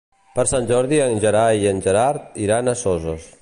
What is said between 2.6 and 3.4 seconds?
a Soses.